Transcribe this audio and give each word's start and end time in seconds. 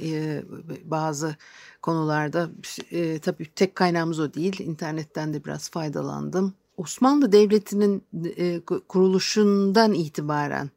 bazı 0.84 1.36
konularda 1.82 2.50
e, 2.92 3.20
tabii 3.20 3.46
tek 3.56 3.76
kaynağımız 3.76 4.20
o 4.20 4.34
değil. 4.34 4.60
İnternetten 4.60 5.34
de 5.34 5.46
biraz 5.46 5.70
faydalandım. 5.70 6.54
Osmanlı 6.78 7.32
Devleti'nin 7.32 8.04
e, 8.38 8.60
kuruluşundan 8.88 9.94
itibaren 9.94 10.70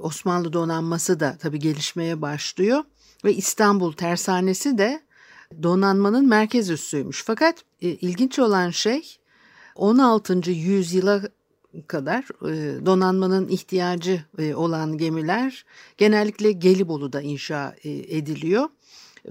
Osmanlı 0.00 0.52
donanması 0.52 1.20
da 1.20 1.36
tabii 1.38 1.58
gelişmeye 1.58 2.22
başlıyor 2.22 2.84
ve 3.24 3.34
İstanbul 3.34 3.92
Tersanesi 3.92 4.78
de 4.78 5.02
donanmanın 5.62 6.28
merkez 6.28 6.70
üssüymüş. 6.70 7.22
Fakat 7.26 7.64
e, 7.82 7.88
ilginç 7.88 8.38
olan 8.38 8.70
şey 8.70 9.18
16. 9.74 10.50
yüzyıla 10.50 11.22
kadar 11.86 12.24
e, 12.50 12.86
donanmanın 12.86 13.48
ihtiyacı 13.48 14.24
e, 14.38 14.54
olan 14.54 14.98
gemiler 14.98 15.64
genellikle 15.96 16.52
Gelibolu'da 16.52 17.20
inşa 17.20 17.76
e, 17.84 17.90
ediliyor. 17.90 18.68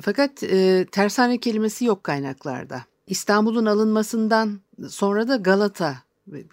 Fakat 0.01 0.43
e, 0.43 0.85
tersane 0.91 1.37
kelimesi 1.37 1.85
yok 1.85 2.03
kaynaklarda. 2.03 2.83
İstanbul'un 3.07 3.65
alınmasından 3.65 4.61
sonra 4.89 5.27
da 5.27 5.35
Galata 5.35 6.07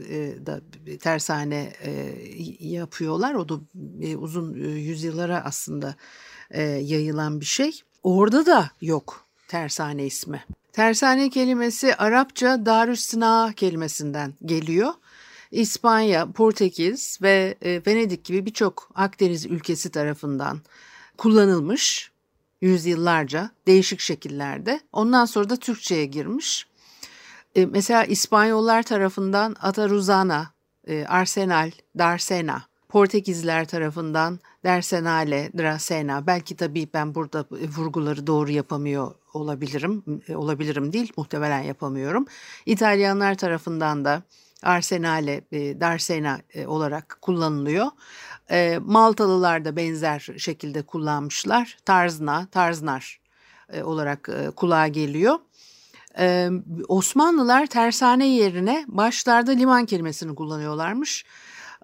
e, 0.08 0.46
da 0.46 0.60
tersane 1.00 1.72
e, 1.82 2.16
yapıyorlar. 2.60 3.34
O 3.34 3.48
da 3.48 3.54
e, 4.00 4.16
uzun 4.16 4.54
yüzyıllara 4.64 5.44
aslında 5.44 5.94
yayılan 6.80 7.40
bir 7.40 7.44
şey. 7.44 7.80
Orada 8.02 8.46
da 8.46 8.70
yok 8.80 9.24
tersane 9.48 10.06
ismi. 10.06 10.44
Tersane 10.72 11.30
kelimesi 11.30 11.94
Arapça 11.94 12.66
Darüstina 12.66 13.52
kelimesinden 13.56 14.34
geliyor. 14.44 14.92
İspanya, 15.50 16.32
Portekiz 16.32 17.18
ve 17.22 17.56
Venedik 17.86 18.24
gibi 18.24 18.46
birçok 18.46 18.90
Akdeniz 18.94 19.46
ülkesi 19.46 19.90
tarafından 19.90 20.60
kullanılmış 21.18 22.10
yüzyıllarca 22.64 23.50
değişik 23.66 24.00
şekillerde. 24.00 24.80
Ondan 24.92 25.24
sonra 25.24 25.50
da 25.50 25.56
Türkçe'ye 25.56 26.04
girmiş. 26.04 26.66
E, 27.56 27.66
mesela 27.66 28.04
İspanyollar 28.04 28.82
tarafından 28.82 29.56
Ataruzana, 29.60 30.50
e, 30.86 31.04
Arsenal, 31.06 31.70
Darsena, 31.98 32.62
Portekizliler 32.88 33.64
tarafından 33.64 34.40
Dersenale, 34.64 35.50
Drasena. 35.58 36.26
Belki 36.26 36.56
tabii 36.56 36.88
ben 36.94 37.14
burada 37.14 37.44
vurguları 37.76 38.26
doğru 38.26 38.50
yapamıyor 38.50 39.14
olabilirim. 39.34 40.22
E, 40.28 40.36
olabilirim 40.36 40.92
değil, 40.92 41.12
muhtemelen 41.16 41.62
yapamıyorum. 41.62 42.26
İtalyanlar 42.66 43.34
tarafından 43.34 44.04
da 44.04 44.22
Arsenale, 44.62 45.44
e, 45.52 45.80
Darsena 45.80 46.40
e, 46.54 46.66
olarak 46.66 47.18
kullanılıyor. 47.22 47.86
E, 48.50 48.78
Maltalılar 48.82 49.64
da 49.64 49.76
benzer 49.76 50.28
şekilde 50.38 50.82
kullanmışlar. 50.82 51.76
Tarzna, 51.84 52.46
Tarznar 52.46 53.20
e, 53.72 53.82
olarak 53.82 54.28
kulağa 54.56 54.88
geliyor. 54.88 55.38
Osmanlılar 56.88 57.66
tersane 57.66 58.26
yerine 58.28 58.84
başlarda 58.88 59.50
liman 59.50 59.86
kelimesini 59.86 60.34
kullanıyorlarmış. 60.34 61.24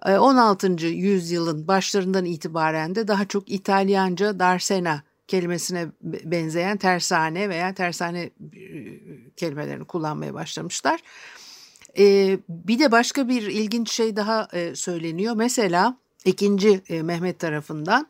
16. 0.05 0.85
yüzyılın 0.85 1.67
başlarından 1.67 2.25
itibaren 2.25 2.95
de 2.95 3.07
daha 3.07 3.25
çok 3.25 3.51
İtalyanca 3.51 4.39
darsena 4.39 5.03
kelimesine 5.27 5.87
benzeyen 6.03 6.77
tersane 6.77 7.49
veya 7.49 7.73
tersane 7.73 8.29
kelimelerini 9.35 9.85
kullanmaya 9.85 10.33
başlamışlar. 10.33 10.99
Bir 12.49 12.79
de 12.79 12.91
başka 12.91 13.27
bir 13.27 13.41
ilginç 13.41 13.91
şey 13.91 14.15
daha 14.15 14.47
söyleniyor. 14.73 15.35
Mesela 15.35 15.97
2. 16.25 16.81
E, 16.89 17.01
Mehmet 17.01 17.39
tarafından 17.39 18.07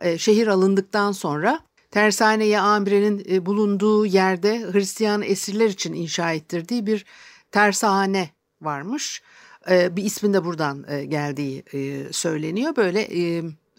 e, 0.00 0.18
şehir 0.18 0.46
alındıktan 0.46 1.12
sonra 1.12 1.60
tersaneye 1.90 2.60
amirenin 2.60 3.26
e, 3.30 3.46
bulunduğu 3.46 4.06
yerde 4.06 4.72
Hristiyan 4.72 5.22
esirler 5.22 5.66
için 5.66 5.92
inşa 5.92 6.32
ettirdiği 6.32 6.86
bir 6.86 7.04
tersane 7.50 8.30
varmış. 8.62 9.22
Bir 9.68 10.04
ismin 10.04 10.34
de 10.34 10.44
buradan 10.44 10.86
geldiği 11.08 11.64
söyleniyor. 12.12 12.76
Böyle 12.76 13.08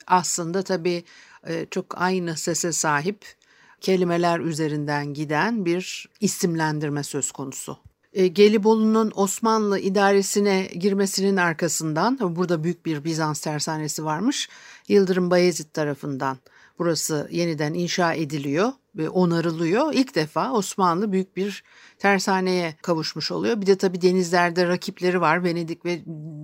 aslında 0.08 0.64
tabii 0.64 1.04
çok 1.72 2.02
aynı 2.02 2.38
sese 2.38 2.72
sahip 2.72 3.26
kelimeler 3.82 4.40
üzerinden 4.40 5.14
giden 5.14 5.66
bir 5.66 6.09
isimlendirme 6.20 7.04
söz 7.04 7.32
konusu. 7.32 7.78
E, 8.14 8.28
Gelibolu'nun 8.28 9.12
Osmanlı 9.16 9.80
idaresine 9.80 10.66
girmesinin 10.66 11.38
arkasından 11.38 12.36
burada 12.36 12.64
büyük 12.64 12.86
bir 12.86 13.03
Bizans 13.03 13.42
tersanesi 13.42 14.06
varmış. 14.06 14.50
Yıldırım 14.88 15.31
Bayezid 15.31 15.74
tarafından 15.74 16.38
burası 16.80 17.28
yeniden 17.31 17.74
inşa 17.74 18.14
ediliyor 18.14 18.72
ve 18.96 19.09
onarılıyor. 19.09 19.94
İlk 19.94 20.16
defa 20.16 20.52
Osmanlı 20.52 21.12
büyük 21.12 21.36
bir 21.36 21.64
tersaneye 21.97 22.75
kavuşmuş 22.81 23.31
oluyor. 23.31 23.62
Bir 23.62 23.66
de 23.68 23.78
tabii 23.78 24.02
denizlerde 24.02 24.68
rakipleri 24.68 25.22
var. 25.22 25.44
Venedik 25.44 25.86
ve 25.86 26.00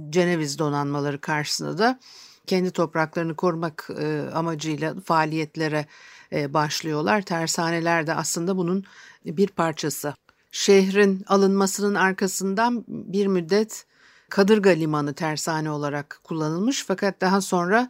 Ceneviz 0.10 0.60
donanmaları 0.60 1.22
karşısında 1.22 1.78
da 1.78 2.00
kendi 2.48 2.72
topraklarını 2.72 3.36
korumak 3.36 3.90
e, 4.00 4.30
amacıyla 4.34 4.96
faaliyetlere 5.06 5.86
e, 6.32 6.54
başlıyorlar. 6.54 7.22
Tersaneler 7.22 8.08
de 8.08 8.14
aslında 8.14 8.58
bunun 8.58 8.84
bir 9.26 9.48
parçası 9.48 10.14
şehrin 10.56 11.24
alınmasının 11.28 11.96
arkasından 11.96 12.86
bir 12.88 13.28
müddet 13.28 13.86
Kadırga 14.30 14.70
Limanı 14.70 15.14
tersane 15.14 15.72
olarak 15.72 16.20
kullanılmış 16.24 16.84
fakat 16.88 17.22
daha 17.22 17.42
sonra 17.42 17.90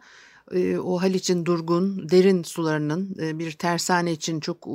e, 0.52 0.78
o 0.78 1.02
Haliç'in 1.02 1.44
durgun, 1.44 2.08
derin 2.08 2.42
sularının 2.42 3.16
e, 3.20 3.38
bir 3.38 3.52
tersane 3.52 4.12
için 4.12 4.40
çok 4.40 4.66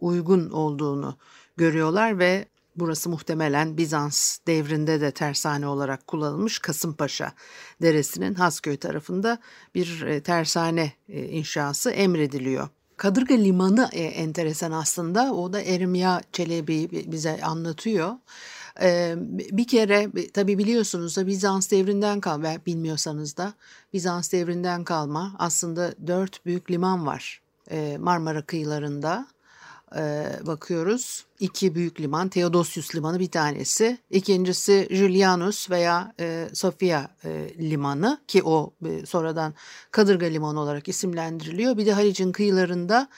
uygun 0.00 0.50
olduğunu 0.50 1.16
görüyorlar 1.56 2.18
ve 2.18 2.48
burası 2.76 3.10
muhtemelen 3.10 3.76
Bizans 3.76 4.38
devrinde 4.46 5.00
de 5.00 5.10
tersane 5.10 5.66
olarak 5.66 6.06
kullanılmış 6.06 6.58
Kasımpaşa 6.58 7.32
Deresi'nin 7.82 8.34
Hasköy 8.34 8.76
tarafında 8.76 9.38
bir 9.74 10.02
e, 10.02 10.20
tersane 10.20 10.92
inşası 11.08 11.90
emrediliyor. 11.90 12.68
Kadırga 12.98 13.34
Limanı 13.34 13.88
e, 13.92 14.02
enteresan 14.02 14.72
aslında. 14.72 15.34
O 15.34 15.52
da 15.52 15.62
Ermiya 15.62 16.20
Çelebi 16.32 16.88
bize 17.12 17.42
anlatıyor. 17.42 18.14
Ee, 18.82 19.14
bir 19.28 19.66
kere 19.66 20.10
tabi 20.32 20.58
biliyorsunuz 20.58 21.16
da 21.16 21.26
Bizans 21.26 21.70
devrinden 21.70 22.20
kalma, 22.20 22.48
bilmiyorsanız 22.66 23.36
da 23.36 23.52
Bizans 23.92 24.32
devrinden 24.32 24.84
kalma 24.84 25.32
aslında 25.38 25.94
dört 26.06 26.46
büyük 26.46 26.70
liman 26.70 27.06
var 27.06 27.42
ee, 27.70 27.96
Marmara 28.00 28.42
kıyılarında 28.42 29.26
e, 29.96 30.26
bakıyoruz. 30.46 31.24
İki 31.40 31.74
büyük 31.74 32.00
liman, 32.00 32.28
Theodosius 32.28 32.94
limanı 32.94 33.18
bir 33.18 33.30
tanesi. 33.30 33.98
İkincisi 34.10 34.88
Julianus 34.90 35.70
veya 35.70 36.12
e, 36.20 36.48
Sofia 36.52 37.08
e, 37.24 37.54
limanı 37.58 38.20
ki 38.28 38.42
o 38.42 38.72
e, 38.86 39.06
sonradan 39.06 39.54
Kadırga 39.90 40.26
limanı 40.26 40.60
olarak 40.60 40.88
isimlendiriliyor. 40.88 41.76
Bir 41.76 41.86
de 41.86 41.92
Halic'in 41.92 42.32
kıyılarında 42.32 43.08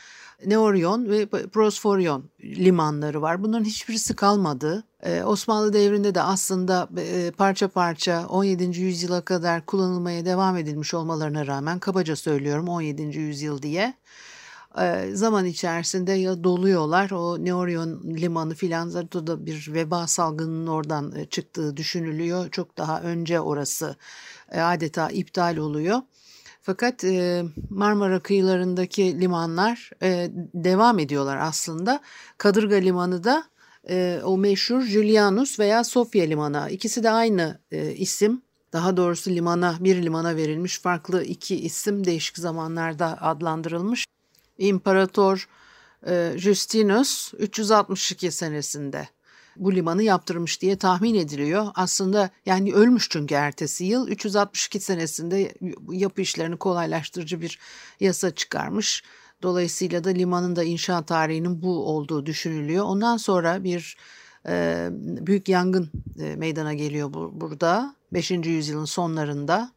Neorion 0.46 1.10
ve 1.10 1.26
Prosforion 1.26 2.24
limanları 2.42 3.22
var. 3.22 3.42
Bunların 3.42 3.64
hiçbirisi 3.64 4.16
kalmadı. 4.16 4.84
Ee, 5.02 5.22
Osmanlı 5.22 5.72
devrinde 5.72 6.14
de 6.14 6.22
aslında 6.22 6.88
e, 6.98 7.30
parça 7.30 7.68
parça 7.68 8.26
17. 8.28 8.80
yüzyıla 8.80 9.20
kadar 9.20 9.66
kullanılmaya 9.66 10.24
devam 10.24 10.56
edilmiş 10.56 10.94
olmalarına 10.94 11.46
rağmen 11.46 11.78
kabaca 11.78 12.16
söylüyorum 12.16 12.68
17. 12.68 13.02
yüzyıl 13.02 13.62
diye 13.62 13.94
zaman 15.12 15.46
içerisinde 15.46 16.12
ya 16.12 16.44
doluyorlar 16.44 17.10
o 17.10 17.44
Neorion 17.44 18.02
limanı 18.04 18.54
filan 18.54 18.92
da 18.92 19.46
bir 19.46 19.70
veba 19.74 20.06
salgınının 20.06 20.66
oradan 20.66 21.14
çıktığı 21.30 21.76
düşünülüyor. 21.76 22.50
Çok 22.50 22.78
daha 22.78 23.00
önce 23.02 23.40
orası 23.40 23.96
adeta 24.52 25.10
iptal 25.10 25.56
oluyor. 25.56 25.98
Fakat 26.62 27.04
Marmara 27.70 28.20
kıyılarındaki 28.20 29.20
limanlar 29.20 29.90
devam 30.54 30.98
ediyorlar 30.98 31.36
aslında. 31.36 32.00
Kadırga 32.38 32.76
Limanı 32.76 33.24
da 33.24 33.44
o 34.24 34.38
meşhur 34.38 34.80
Julianus 34.82 35.58
veya 35.58 35.84
Sofya 35.84 36.24
Limanı. 36.24 36.68
İkisi 36.70 37.02
de 37.02 37.10
aynı 37.10 37.58
isim. 37.96 38.42
Daha 38.72 38.96
doğrusu 38.96 39.30
limana 39.30 39.76
bir 39.80 40.02
limana 40.02 40.36
verilmiş 40.36 40.78
farklı 40.78 41.24
iki 41.24 41.56
isim 41.60 42.04
değişik 42.04 42.38
zamanlarda 42.38 43.22
adlandırılmış. 43.22 44.06
İmparator 44.60 45.48
e, 46.06 46.32
Justinus 46.36 47.34
362 47.38 48.30
senesinde 48.30 49.08
bu 49.56 49.74
limanı 49.74 50.02
yaptırmış 50.02 50.62
diye 50.62 50.76
tahmin 50.76 51.14
ediliyor. 51.14 51.66
Aslında 51.74 52.30
yani 52.46 52.74
ölmüş 52.74 53.08
çünkü 53.10 53.34
ertesi 53.34 53.84
yıl 53.84 54.08
362 54.08 54.80
senesinde 54.80 55.54
yapı 55.90 56.20
işlerini 56.20 56.56
kolaylaştırıcı 56.56 57.40
bir 57.40 57.58
yasa 58.00 58.30
çıkarmış. 58.30 59.02
Dolayısıyla 59.42 60.04
da 60.04 60.10
limanın 60.10 60.56
da 60.56 60.64
inşaat 60.64 61.06
tarihinin 61.06 61.62
bu 61.62 61.86
olduğu 61.86 62.26
düşünülüyor. 62.26 62.84
Ondan 62.84 63.16
sonra 63.16 63.64
bir 63.64 63.96
e, 64.48 64.88
büyük 64.92 65.48
yangın 65.48 65.90
e, 66.18 66.36
meydana 66.36 66.74
geliyor 66.74 67.14
bu, 67.14 67.30
burada. 67.40 67.94
5. 68.12 68.30
yüzyılın 68.30 68.84
sonlarında 68.84 69.72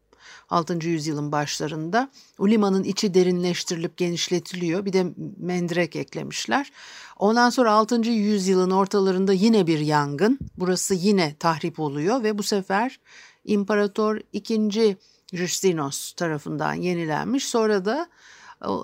6. 0.50 0.88
yüzyılın 0.88 1.32
başlarında 1.32 2.10
o 2.40 2.48
limanın 2.48 2.84
içi 2.84 3.14
derinleştirilip 3.14 3.98
genişletiliyor. 3.98 4.86
Bir 4.86 4.94
de 4.94 5.06
mendirek 5.38 5.96
eklemişler. 5.96 6.72
Ondan 7.18 7.50
sonra 7.50 7.72
6. 7.72 7.96
yüzyılın 8.10 8.72
ortalarında 8.72 9.34
yine 9.34 9.68
bir 9.68 9.80
yangın. 9.80 10.40
Burası 10.58 10.94
yine 10.94 11.36
tahrip 11.40 11.80
oluyor 11.80 12.24
ve 12.24 12.38
bu 12.38 12.44
sefer 12.44 13.00
İmparator 13.46 14.20
2. 14.34 14.98
Justinos 15.34 16.14
tarafından 16.14 16.74
yenilenmiş. 16.74 17.48
Sonra 17.48 17.86
da 17.86 18.10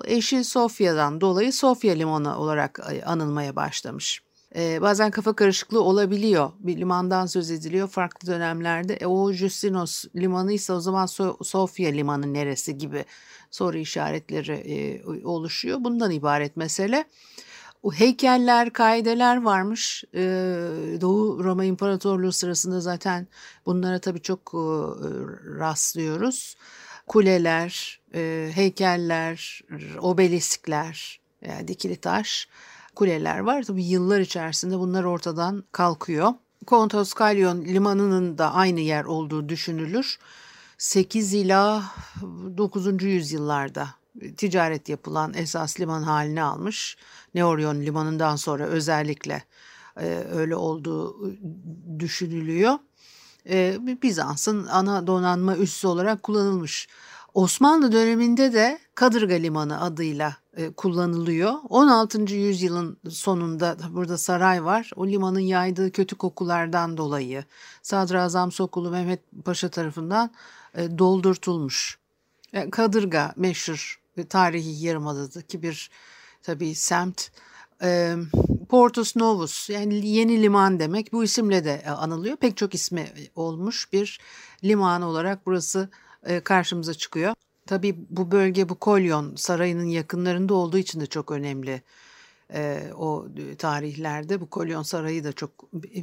eşi 0.04 0.44
Sofya'dan 0.44 1.20
dolayı 1.20 1.52
Sofya 1.52 1.94
Limanı 1.94 2.38
olarak 2.38 2.80
e, 2.92 3.02
anılmaya 3.04 3.56
başlamış. 3.56 4.22
Ee, 4.56 4.80
bazen 4.82 5.10
kafa 5.10 5.32
karışıklığı 5.32 5.82
olabiliyor. 5.82 6.50
Bir 6.58 6.76
limandan 6.76 7.26
söz 7.26 7.50
ediliyor 7.50 7.88
farklı 7.88 8.28
dönemlerde. 8.28 8.94
E, 8.94 9.06
o 9.06 9.32
Justinos 9.32 10.04
limanı 10.16 10.52
ise 10.52 10.72
o 10.72 10.80
zaman 10.80 11.06
so- 11.06 11.44
Sofya 11.44 11.90
limanı 11.90 12.34
neresi 12.34 12.78
gibi 12.78 13.04
soru 13.50 13.78
işaretleri 13.78 14.52
e, 14.52 15.04
oluşuyor. 15.24 15.78
Bundan 15.80 16.10
ibaret 16.10 16.56
mesele. 16.56 17.04
O 17.82 17.92
heykeller, 17.92 18.72
kaideler 18.72 19.42
varmış. 19.42 20.04
Ee, 20.14 20.20
Doğu 21.00 21.44
Roma 21.44 21.64
İmparatorluğu 21.64 22.32
sırasında 22.32 22.80
zaten 22.80 23.26
bunlara 23.66 23.98
tabii 23.98 24.22
çok 24.22 24.40
e, 24.54 24.58
rastlıyoruz. 25.58 26.56
Kuleler, 27.06 28.00
e, 28.14 28.50
heykeller, 28.54 29.60
obeliskler, 30.00 31.20
yani 31.42 31.68
dikili 31.68 31.96
taş 31.96 32.48
kuleler 32.94 33.38
var. 33.38 33.62
Tabii 33.62 33.84
yıllar 33.84 34.20
içerisinde 34.20 34.78
bunlar 34.78 35.04
ortadan 35.04 35.64
kalkıyor. 35.72 36.34
Kontos 36.66 37.12
Kalyon 37.12 37.64
limanının 37.64 38.38
da 38.38 38.54
aynı 38.54 38.80
yer 38.80 39.04
olduğu 39.04 39.48
düşünülür. 39.48 40.18
8 40.78 41.34
ila 41.34 41.82
9. 42.56 43.02
yüzyıllarda 43.02 43.88
ticaret 44.36 44.88
yapılan 44.88 45.34
esas 45.34 45.80
liman 45.80 46.02
haline 46.02 46.42
almış. 46.42 46.96
Neorion 47.34 47.80
limanından 47.80 48.36
sonra 48.36 48.64
özellikle 48.64 49.44
e, 49.96 50.06
öyle 50.32 50.56
olduğu 50.56 51.30
düşünülüyor. 51.98 52.78
E, 53.48 53.78
Bizans'ın 54.02 54.66
ana 54.66 55.06
donanma 55.06 55.56
üssü 55.56 55.86
olarak 55.86 56.22
kullanılmış. 56.22 56.88
Osmanlı 57.34 57.92
döneminde 57.92 58.52
de 58.52 58.78
Kadırga 58.94 59.34
Limanı 59.34 59.80
adıyla 59.80 60.36
e, 60.56 60.70
kullanılıyor. 60.70 61.54
16. 61.68 62.34
yüzyılın 62.34 62.98
sonunda 63.10 63.76
burada 63.90 64.18
saray 64.18 64.64
var. 64.64 64.90
O 64.96 65.06
limanın 65.06 65.40
yaydığı 65.40 65.92
kötü 65.92 66.16
kokulardan 66.16 66.96
dolayı 66.96 67.44
Sadrazam 67.82 68.52
Sokulu 68.52 68.90
Mehmet 68.90 69.20
Paşa 69.44 69.68
tarafından 69.68 70.30
e, 70.74 70.98
doldurtulmuş. 70.98 71.98
E, 72.52 72.70
Kadırga 72.70 73.32
meşhur 73.36 74.00
tarihi 74.28 74.86
yarımadadaki 74.86 75.62
bir 75.62 75.90
tabii 76.42 76.74
semt. 76.74 77.30
Portus 78.68 79.16
Novus 79.16 79.70
yani 79.70 80.06
yeni 80.06 80.42
liman 80.42 80.80
demek 80.80 81.12
bu 81.12 81.24
isimle 81.24 81.64
de 81.64 81.82
anılıyor. 81.90 82.36
Pek 82.36 82.56
çok 82.56 82.74
ismi 82.74 83.06
olmuş 83.34 83.92
bir 83.92 84.20
liman 84.64 85.02
olarak 85.02 85.46
burası 85.46 85.88
karşımıza 86.44 86.94
çıkıyor. 86.94 87.34
Tabii 87.66 87.96
bu 88.10 88.30
bölge 88.30 88.68
bu 88.68 88.74
Kolyon 88.74 89.36
Sarayı'nın 89.36 89.84
yakınlarında 89.84 90.54
olduğu 90.54 90.78
için 90.78 91.00
de 91.00 91.06
çok 91.06 91.30
önemli. 91.30 91.82
E, 92.54 92.92
o 92.96 93.26
tarihlerde 93.58 94.40
bu 94.40 94.50
Kolyon 94.50 94.82
Sarayı 94.82 95.24
da 95.24 95.32
çok 95.32 95.50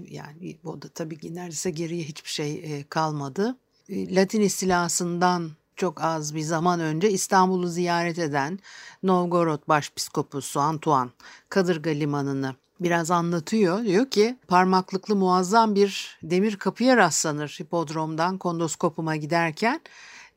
yani 0.10 0.58
o 0.66 0.82
da 0.82 0.88
tabii 0.88 1.36
neredeyse 1.36 1.72
geriye 1.72 2.04
hiçbir 2.04 2.30
şey 2.30 2.56
e, 2.56 2.84
kalmadı. 2.84 3.58
E, 3.90 4.16
Latin 4.16 4.42
istilasından 4.42 5.52
çok 5.76 6.02
az 6.02 6.36
bir 6.36 6.42
zaman 6.42 6.80
önce 6.80 7.10
İstanbul'u 7.12 7.68
ziyaret 7.68 8.20
eden 8.20 8.60
Novgorod 9.04 9.68
Başpiskoposu 9.68 10.60
Antoine 10.60 11.10
Kadırga 11.50 11.90
Limanı'nı 11.90 12.56
biraz 12.80 13.12
anlatıyor. 13.12 13.86
Diyor 13.86 14.10
ki 14.10 14.38
parmaklıklı 14.48 15.16
muazzam 15.16 15.76
bir 15.76 16.18
demir 16.24 16.56
kapıya 16.56 16.98
rastlanır 16.98 17.58
hipodromdan 17.60 18.38
kondoskopuma 18.38 19.16
giderken. 19.16 19.82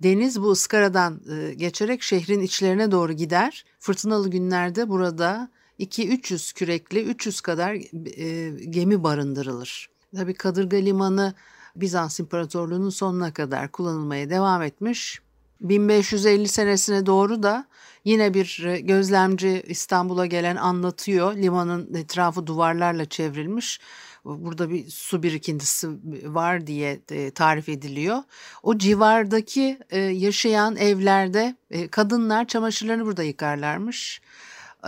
Deniz 0.02 0.42
bu 0.42 0.50
ıskaradan 0.50 1.20
e, 1.30 1.54
geçerek 1.54 2.02
şehrin 2.02 2.40
içlerine 2.40 2.90
doğru 2.90 3.12
gider. 3.12 3.64
Fırtınalı 3.78 4.30
günlerde 4.30 4.88
burada 4.88 5.50
2-300 5.80 6.54
kürekli 6.54 7.02
300 7.02 7.40
kadar 7.40 7.74
e, 7.74 8.50
gemi 8.70 9.02
barındırılır. 9.02 9.90
Tabii 10.16 10.34
Kadırga 10.34 10.76
Limanı 10.76 11.34
Bizans 11.76 12.20
İmparatorluğu'nun 12.20 12.90
sonuna 12.90 13.32
kadar 13.32 13.72
kullanılmaya 13.72 14.30
devam 14.30 14.62
etmiş. 14.62 15.20
1550 15.60 16.48
senesine 16.48 17.06
doğru 17.06 17.42
da 17.42 17.66
yine 18.04 18.34
bir 18.34 18.64
e, 18.64 18.80
gözlemci 18.80 19.62
İstanbul'a 19.66 20.26
gelen 20.26 20.56
anlatıyor. 20.56 21.36
Limanın 21.36 21.94
etrafı 21.94 22.46
duvarlarla 22.46 23.04
çevrilmiş. 23.04 23.80
Burada 24.24 24.70
bir 24.70 24.90
su 24.90 25.22
birikintisi 25.22 25.88
var 26.24 26.66
diye 26.66 27.00
e, 27.10 27.30
tarif 27.30 27.68
ediliyor. 27.68 28.18
O 28.62 28.78
civardaki 28.78 29.78
e, 29.90 29.98
yaşayan 29.98 30.76
evlerde 30.76 31.56
kadınlar 31.90 32.46
çamaşırlarını 32.46 33.06
burada 33.06 33.22
yıkarlarmış. 33.22 34.20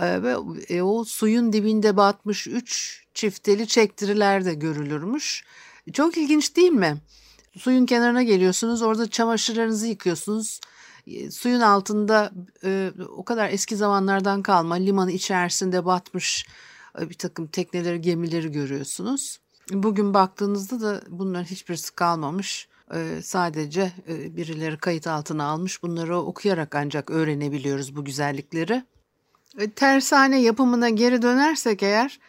Ve 0.01 0.83
o 0.83 1.03
suyun 1.03 1.53
dibinde 1.53 1.97
batmış 1.97 2.47
üç 2.47 3.03
çifteli 3.13 3.67
çektiriler 3.67 4.45
de 4.45 4.53
görülürmüş. 4.53 5.43
Çok 5.93 6.17
ilginç 6.17 6.55
değil 6.55 6.71
mi? 6.71 6.97
suyun 7.57 7.85
kenarına 7.85 8.23
geliyorsunuz. 8.23 8.81
Orada 8.81 9.09
çamaşırlarınızı 9.09 9.87
yıkıyorsunuz. 9.87 10.59
Suyun 11.31 11.59
altında 11.59 12.31
o 13.15 13.23
kadar 13.25 13.49
eski 13.49 13.75
zamanlardan 13.75 14.41
kalma 14.41 14.75
limanı 14.75 15.11
içerisinde 15.11 15.85
batmış 15.85 16.47
bir 16.99 17.13
takım 17.13 17.47
tekneleri, 17.47 18.01
gemileri 18.01 18.51
görüyorsunuz. 18.51 19.39
Bugün 19.71 20.13
baktığınızda 20.13 20.81
da 20.81 21.01
bunların 21.09 21.45
hiçbirisi 21.45 21.95
kalmamış. 21.95 22.67
Sadece 23.21 23.91
birileri 24.07 24.77
kayıt 24.77 25.07
altına 25.07 25.43
almış. 25.43 25.83
Bunları 25.83 26.17
okuyarak 26.17 26.75
ancak 26.75 27.11
öğrenebiliyoruz 27.11 27.95
bu 27.95 28.05
güzellikleri. 28.05 28.83
Tersane 29.75 30.41
yapımına 30.41 30.89
geri 30.89 31.21
dönersek 31.21 31.83
eğer 31.83 32.19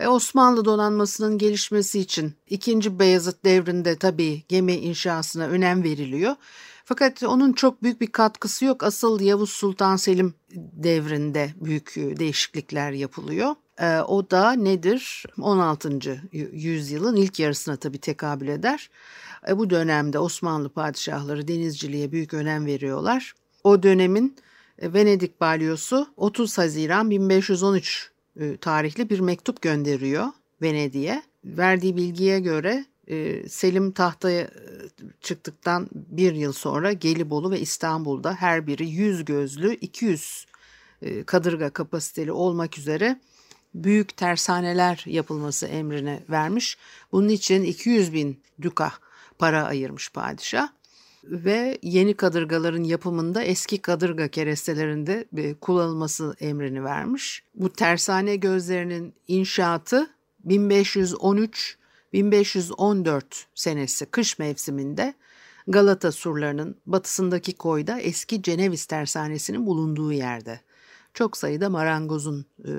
e, 0.00 0.08
Osmanlı 0.08 0.64
donanmasının 0.64 1.38
gelişmesi 1.38 2.00
için 2.00 2.34
2. 2.46 2.98
Beyazıt 2.98 3.44
devrinde 3.44 3.96
tabii 3.96 4.42
gemi 4.48 4.72
inşasına 4.72 5.46
önem 5.46 5.84
veriliyor. 5.84 6.36
Fakat 6.84 7.22
onun 7.22 7.52
çok 7.52 7.82
büyük 7.82 8.00
bir 8.00 8.06
katkısı 8.06 8.64
yok. 8.64 8.82
Asıl 8.82 9.20
Yavuz 9.20 9.50
Sultan 9.50 9.96
Selim 9.96 10.34
devrinde 10.54 11.50
büyük 11.56 11.96
e, 11.96 12.16
değişiklikler 12.16 12.92
yapılıyor. 12.92 13.54
E, 13.78 14.00
o 14.00 14.30
da 14.30 14.52
nedir? 14.52 15.24
16. 15.40 16.22
yüzyılın 16.52 17.16
ilk 17.16 17.40
yarısına 17.40 17.76
tabii 17.76 17.98
tekabül 17.98 18.48
eder. 18.48 18.90
Bu 19.50 19.70
dönemde 19.70 20.18
Osmanlı 20.18 20.68
padişahları 20.68 21.48
denizciliğe 21.48 22.12
büyük 22.12 22.34
önem 22.34 22.66
veriyorlar. 22.66 23.34
O 23.64 23.82
dönemin 23.82 24.36
Venedik 24.82 25.40
balyosu 25.40 26.06
30 26.16 26.58
Haziran 26.58 27.10
1513 27.10 28.10
e, 28.16 28.19
tarihli 28.60 29.10
bir 29.10 29.20
mektup 29.20 29.62
gönderiyor 29.62 30.26
Venedik'e. 30.62 31.22
Verdiği 31.44 31.96
bilgiye 31.96 32.40
göre 32.40 32.84
e, 33.06 33.48
Selim 33.48 33.92
tahtaya 33.92 34.42
e, 34.42 34.50
çıktıktan 35.20 35.88
bir 35.92 36.34
yıl 36.34 36.52
sonra 36.52 36.92
Gelibolu 36.92 37.50
ve 37.50 37.60
İstanbul'da 37.60 38.34
her 38.34 38.66
biri 38.66 38.88
100 38.88 39.24
gözlü 39.24 39.74
200 39.74 40.46
e, 41.02 41.24
kadırga 41.24 41.70
kapasiteli 41.70 42.32
olmak 42.32 42.78
üzere 42.78 43.20
büyük 43.74 44.16
tersaneler 44.16 45.04
yapılması 45.06 45.66
emrini 45.66 46.20
vermiş. 46.30 46.78
Bunun 47.12 47.28
için 47.28 47.62
200 47.62 48.12
bin 48.12 48.42
duka 48.62 48.92
para 49.38 49.64
ayırmış 49.64 50.12
padişah 50.12 50.68
ve 51.24 51.78
yeni 51.82 52.14
kadırgaların 52.14 52.82
yapımında 52.82 53.42
eski 53.42 53.78
kadırga 53.78 54.28
kerestelerinde 54.28 55.24
e, 55.36 55.54
kullanılması 55.54 56.34
emrini 56.40 56.84
vermiş. 56.84 57.42
Bu 57.54 57.72
tersane 57.72 58.36
gözlerinin 58.36 59.14
inşaatı 59.28 60.10
1513-1514 60.46 63.22
senesi 63.54 64.06
kış 64.06 64.38
mevsiminde 64.38 65.14
Galata 65.68 66.12
surlarının 66.12 66.76
batısındaki 66.86 67.52
koyda 67.52 68.00
eski 68.00 68.42
Ceneviz 68.42 68.86
tersanesinin 68.86 69.66
bulunduğu 69.66 70.12
yerde 70.12 70.60
çok 71.14 71.36
sayıda 71.36 71.70
marangozun 71.70 72.46
e, 72.64 72.72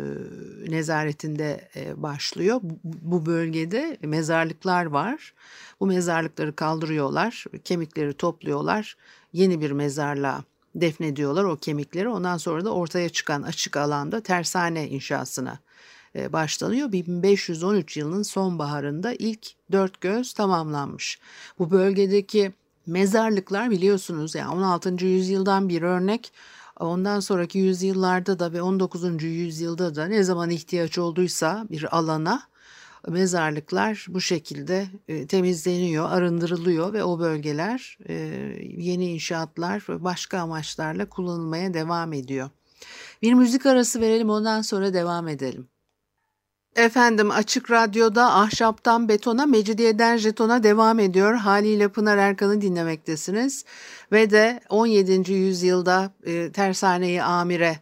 nezaretinde 0.68 1.70
e, 1.76 2.02
başlıyor. 2.02 2.60
Bu, 2.64 2.80
bu 2.84 3.26
bölgede 3.26 3.98
mezarlıklar 4.02 4.86
var. 4.86 5.34
Bu 5.80 5.86
mezarlıkları 5.86 6.56
kaldırıyorlar, 6.56 7.46
kemikleri 7.64 8.14
topluyorlar, 8.14 8.98
yeni 9.34 9.62
bir 9.62 9.72
mezarlığa 9.72 10.44
defnediyorlar 10.76 11.44
o 11.44 11.56
kemikleri. 11.56 12.10
Ondan 12.10 12.38
sonra 12.38 12.66
da 12.66 12.74
ortaya 12.74 13.10
çıkan 13.10 13.42
açık 13.42 13.78
alanda 13.78 14.22
tersane 14.22 14.90
inşasına 14.90 15.60
e, 16.16 16.34
başlanıyor. 16.34 16.92
1513 16.92 17.98
yılının 17.98 18.24
sonbaharında 18.24 19.14
ilk 19.14 19.48
dört 19.72 20.02
göz 20.02 20.34
tamamlanmış. 20.34 21.20
Bu 21.60 21.72
bölgedeki 21.72 22.52
mezarlıklar 22.86 23.72
biliyorsunuz 23.72 24.36
yani 24.36 24.54
16. 24.54 25.06
yüzyıldan 25.06 25.70
bir 25.70 25.82
örnek 25.82 26.32
Ondan 26.82 27.20
sonraki 27.20 27.60
yüzyıllarda 27.60 28.40
da 28.40 28.54
ve 28.54 28.62
19. 28.62 29.24
yüzyılda 29.24 29.96
da 29.96 30.06
ne 30.06 30.24
zaman 30.24 30.50
ihtiyaç 30.50 30.98
olduysa 30.98 31.66
bir 31.72 31.98
alana 31.98 32.42
mezarlıklar 33.08 34.06
bu 34.10 34.22
şekilde 34.22 34.88
e, 35.08 35.28
temizleniyor, 35.28 36.10
arındırılıyor 36.10 36.94
ve 36.94 37.04
o 37.04 37.20
bölgeler 37.20 37.98
e, 38.08 38.14
yeni 38.78 39.12
inşaatlar 39.12 39.84
ve 39.90 40.04
başka 40.04 40.40
amaçlarla 40.40 41.10
kullanılmaya 41.10 41.74
devam 41.74 42.14
ediyor. 42.14 42.50
Bir 43.22 43.34
müzik 43.34 43.66
arası 43.66 44.02
verelim 44.02 44.30
ondan 44.30 44.62
sonra 44.62 44.94
devam 44.94 45.28
edelim. 45.28 45.68
Efendim 46.76 47.32
Açık 47.32 47.72
Radyo'da 47.72 48.34
Ahşaptan 48.34 49.10
Betona, 49.10 49.46
Mecidiyeden 49.46 50.18
Jeton'a 50.18 50.64
devam 50.64 51.00
ediyor. 51.00 51.34
Haliyle 51.34 51.88
Pınar 51.88 52.18
Erkan'ı 52.18 52.62
dinlemektesiniz. 52.62 53.66
Ve 54.12 54.30
de 54.32 54.62
17. 54.70 55.34
yüzyılda 55.34 56.12
e, 56.26 56.52
tersaneyi 56.52 57.24
amire 57.24 57.80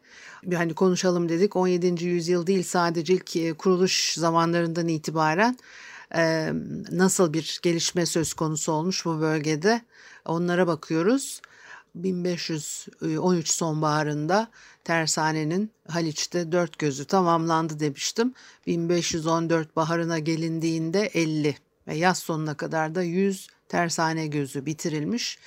hani 0.53 0.73
konuşalım 0.73 1.29
dedik. 1.29 1.55
17. 1.55 2.05
yüzyıl 2.05 2.47
değil 2.47 2.63
sadece 2.63 3.13
ilk 3.13 3.35
e, 3.35 3.53
kuruluş 3.53 4.13
zamanlarından 4.13 4.87
itibaren 4.87 5.57
e, 6.15 6.51
nasıl 6.91 7.33
bir 7.33 7.59
gelişme 7.61 8.05
söz 8.05 8.33
konusu 8.33 8.71
olmuş 8.71 9.05
bu 9.05 9.21
bölgede 9.21 9.81
onlara 10.25 10.67
bakıyoruz. 10.67 11.41
1513 11.95 13.49
sonbaharında 13.49 14.47
tersanenin 14.83 15.71
Haliç'te 15.87 16.51
dört 16.51 16.79
gözü 16.79 17.05
tamamlandı 17.05 17.79
demiştim. 17.79 18.33
1514 18.67 19.75
baharına 19.75 20.19
gelindiğinde 20.19 21.05
50 21.13 21.55
ve 21.87 21.95
yaz 21.95 22.19
sonuna 22.19 22.53
kadar 22.53 22.95
da 22.95 23.03
100 23.03 23.47
tersane 23.67 24.27
gözü 24.27 24.65
bitirilmiş. 24.65 25.39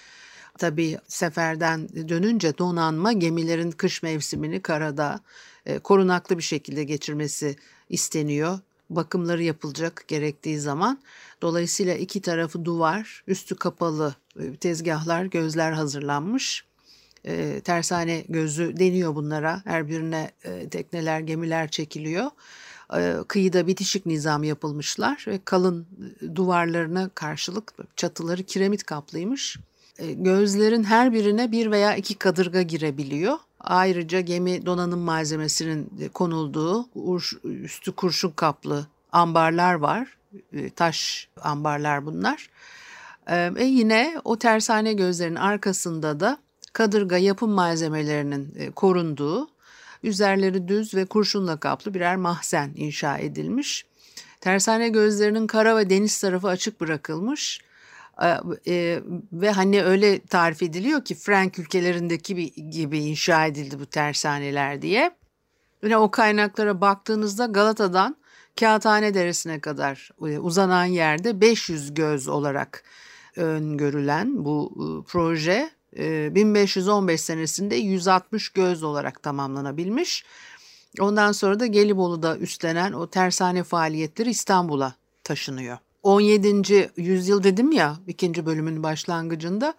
Tabii 0.59 0.99
seferden 1.09 1.89
dönünce 2.09 2.59
donanma 2.59 3.13
gemilerin 3.13 3.71
kış 3.71 4.03
mevsimini 4.03 4.63
karada 4.63 5.21
e, 5.67 5.79
korunaklı 5.79 6.39
bir 6.39 6.43
şekilde 6.43 6.85
geçirmesi 6.85 7.57
isteniyor. 7.89 8.59
Bakımları 8.97 9.43
yapılacak 9.43 10.05
gerektiği 10.09 10.59
zaman. 10.59 11.01
Dolayısıyla 11.43 11.95
iki 11.95 12.21
tarafı 12.21 12.65
duvar, 12.65 13.25
üstü 13.27 13.57
kapalı 13.57 14.15
e, 14.41 14.57
tezgahlar, 14.57 15.25
gözler 15.25 15.73
hazırlanmış. 15.73 16.65
E, 17.25 17.61
tersane 17.61 18.25
gözü 18.29 18.77
deniyor 18.79 19.15
bunlara. 19.15 19.63
Her 19.65 19.89
birine 19.89 20.31
e, 20.45 20.69
tekneler, 20.69 21.21
gemiler 21.21 21.71
çekiliyor. 21.71 22.31
E, 22.97 23.17
kıyıda 23.29 23.67
bitişik 23.67 24.07
nizam 24.07 24.45
yapılmışlar 24.45 25.25
ve 25.29 25.41
kalın 25.45 25.87
e, 26.23 26.37
duvarlarına 26.37 27.11
karşılık 27.15 27.75
çatıları 27.97 28.43
kiremit 28.43 28.85
kaplıymış. 28.85 29.59
E, 29.99 30.13
gözlerin 30.13 30.85
her 30.85 31.13
birine 31.13 31.53
bir 31.53 31.71
veya 31.71 31.97
iki 31.97 32.15
kadırga 32.15 32.63
girebiliyor. 32.63 33.39
Ayrıca 33.65 34.21
gemi 34.21 34.67
donanım 34.67 35.01
malzemesinin 35.01 36.11
konulduğu 36.15 36.87
üstü 37.45 37.93
kurşun 37.93 38.31
kaplı 38.31 38.87
ambarlar 39.13 39.75
var. 39.75 40.17
E, 40.53 40.71
taş 40.71 41.29
ambarlar 41.43 42.07
bunlar. 42.07 42.51
E 43.57 43.65
yine 43.65 44.21
o 44.25 44.39
tersane 44.39 44.93
gözlerin 44.93 45.35
arkasında 45.35 46.21
da 46.21 46.39
kadırga 46.73 47.19
yapım 47.19 47.51
malzemelerinin 47.51 48.55
e, 48.59 48.71
korunduğu, 48.71 49.49
üzerleri 50.03 50.69
düz 50.69 50.95
ve 50.95 51.05
kurşunla 51.05 51.57
kaplı 51.57 51.95
birer 51.95 52.17
mahzen 52.17 52.73
inşa 52.77 53.19
edilmiş. 53.19 53.87
Tersane 54.41 54.89
gözlerinin 54.89 55.47
kara 55.47 55.77
ve 55.77 55.91
deniz 55.91 56.21
tarafı 56.21 56.49
açık 56.49 56.81
bırakılmış. 56.81 57.61
E, 58.67 59.03
ve 59.33 59.51
hani 59.51 59.83
öyle 59.83 60.21
tarif 60.27 60.63
ediliyor 60.63 61.05
ki 61.05 61.15
Frank 61.15 61.59
ülkelerindeki 61.59 62.53
gibi 62.71 62.99
inşa 62.99 63.47
edildi 63.47 63.81
bu 63.81 63.87
tersaneler 63.87 64.83
diye. 64.83 65.11
Yine 65.83 65.97
o 65.97 66.11
kaynaklara 66.11 66.81
baktığınızda 66.81 67.47
Galata'dan 67.47 68.17
Kağıthane 68.61 69.15
Deresi'ne 69.15 69.61
kadar 69.61 70.11
e, 70.21 70.39
uzanan 70.39 70.85
yerde 70.85 71.41
500 71.41 71.95
göz 71.95 72.29
olarak 72.29 72.85
öngörülen 73.37 74.45
bu 74.45 74.73
e, 74.77 74.85
proje 75.09 75.71
1515 75.97 77.15
e, 77.15 77.19
senesinde 77.19 77.75
160 77.75 78.49
göz 78.49 78.83
olarak 78.83 79.23
tamamlanabilmiş. 79.23 80.25
Ondan 81.01 81.33
sonra 81.33 81.61
da 81.61 81.67
Gelibolu'da 81.67 82.39
üstlenen 82.39 82.93
o 82.93 83.07
tersane 83.07 83.63
faaliyetleri 83.63 84.31
İstanbul'a 84.31 84.95
taşınıyor. 85.25 85.79
17. 86.03 86.91
yüzyıl 86.97 87.43
dedim 87.43 87.73
ya 87.73 87.97
ikinci 88.07 88.47
bölümün 88.47 88.83
başlangıcında 88.83 89.75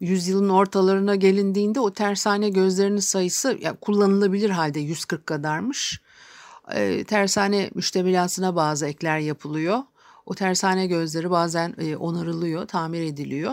yüzyılın 0.00 0.48
ortalarına 0.48 1.14
gelindiğinde 1.14 1.80
o 1.80 1.92
tersane 1.92 2.50
gözlerinin 2.50 3.00
sayısı 3.00 3.58
yani 3.60 3.76
kullanılabilir 3.76 4.50
halde 4.50 4.80
140 4.80 5.26
kadarmış. 5.26 6.00
E, 6.74 7.04
tersane 7.04 7.70
müştemilasına 7.74 8.56
bazı 8.56 8.86
ekler 8.86 9.18
yapılıyor. 9.18 9.78
O 10.26 10.34
tersane 10.34 10.86
gözleri 10.86 11.30
bazen 11.30 11.74
e, 11.78 11.96
onarılıyor, 11.96 12.66
tamir 12.66 13.02
ediliyor. 13.02 13.52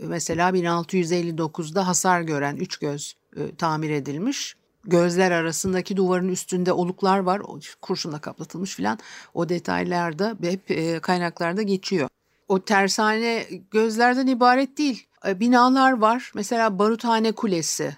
Mesela 0.00 0.50
1659'da 0.50 1.86
hasar 1.86 2.20
gören 2.20 2.56
üç 2.56 2.76
göz 2.76 3.16
e, 3.36 3.54
tamir 3.56 3.90
edilmiş. 3.90 4.56
Gözler 4.84 5.30
arasındaki 5.30 5.96
duvarın 5.96 6.28
üstünde 6.28 6.72
oluklar 6.72 7.18
var. 7.18 7.42
Kurşunla 7.82 8.20
kaplatılmış 8.20 8.74
filan. 8.74 8.98
O 9.34 9.48
detaylar 9.48 10.18
da 10.18 10.36
hep 10.42 10.70
e, 10.70 11.00
kaynaklarda 11.00 11.62
geçiyor. 11.62 12.08
O 12.48 12.60
tersane 12.60 13.46
gözlerden 13.70 14.26
ibaret 14.26 14.78
değil. 14.78 15.06
E, 15.26 15.40
binalar 15.40 15.92
var. 15.92 16.32
Mesela 16.34 16.78
Baruthane 16.78 17.32
Kulesi, 17.32 17.96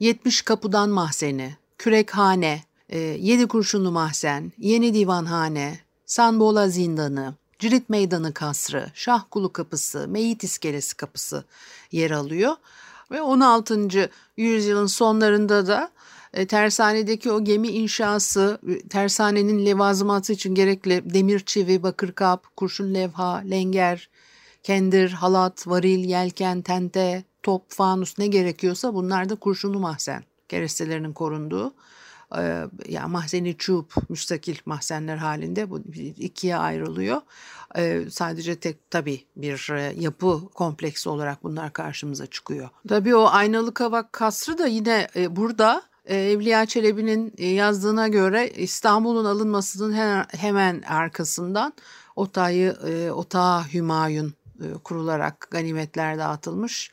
70 0.00 0.42
Kapıdan 0.42 0.90
Mahzeni, 0.90 1.56
Kürekhane, 1.78 2.62
e, 2.88 2.98
Yedi 2.98 3.48
Kurşunlu 3.48 3.92
Mahzen, 3.92 4.52
Yeni 4.58 4.94
Divanhane, 4.94 5.78
Sanbola 6.06 6.68
Zindanı, 6.68 7.34
Cirit 7.58 7.88
Meydanı 7.88 8.34
Kasrı, 8.34 8.90
Şahkulu 8.94 9.52
Kapısı, 9.52 10.08
Meyit 10.08 10.44
İskelesi 10.44 10.96
Kapısı 10.96 11.44
yer 11.92 12.10
alıyor. 12.10 12.56
Ve 13.10 13.22
16. 13.22 14.10
yüzyılın 14.36 14.86
sonlarında 14.86 15.66
da 15.66 15.90
e, 16.34 16.46
tersanedeki 16.46 17.32
o 17.32 17.44
gemi 17.44 17.68
inşası, 17.68 18.58
e, 18.68 18.88
tersanenin 18.88 19.66
levazımatı 19.66 20.32
için 20.32 20.54
gerekli 20.54 21.14
demir 21.14 21.40
çivi, 21.40 21.82
bakır 21.82 22.12
kap, 22.12 22.56
kurşun 22.56 22.94
levha, 22.94 23.36
lenger, 23.36 24.08
kendir, 24.62 25.10
halat, 25.10 25.66
varil, 25.66 26.04
yelken, 26.04 26.62
tente, 26.62 27.24
top, 27.42 27.62
fanus 27.68 28.18
ne 28.18 28.26
gerekiyorsa 28.26 28.94
bunlar 28.94 29.28
da 29.28 29.34
kurşunlu 29.34 29.80
mahzen 29.80 30.24
kerestelerinin 30.48 31.12
korunduğu 31.12 31.74
e, 32.38 32.64
yani 32.88 33.12
mahzeni 33.12 33.56
çup 33.56 33.94
müstakil 34.08 34.56
mahzenler 34.66 35.16
halinde 35.16 35.70
bu 35.70 35.80
ikiye 36.18 36.56
ayrılıyor. 36.56 37.20
Sadece 38.10 38.56
tek 38.56 38.90
tabii 38.90 39.24
bir 39.36 39.92
yapı 40.00 40.48
kompleksi 40.48 41.08
olarak 41.08 41.44
bunlar 41.44 41.72
karşımıza 41.72 42.26
çıkıyor. 42.26 42.68
Tabii 42.88 43.14
o 43.14 43.26
aynalı 43.26 43.74
kavak 43.74 44.12
kasrı 44.12 44.58
da 44.58 44.66
yine 44.66 45.08
burada 45.30 45.82
Evliya 46.06 46.66
Çelebi'nin 46.66 47.32
e, 47.38 47.46
yazdığına 47.46 48.08
göre 48.08 48.50
İstanbul'un 48.50 49.24
alınmasının 49.24 49.92
hemen 50.28 50.82
arkasından 50.82 51.72
Otay'ı 52.16 52.76
e, 52.86 53.10
Otağı 53.10 53.62
Hümayun 53.74 54.34
kurularak 54.84 55.48
ganimetler 55.50 56.18
dağıtılmış. 56.18 56.90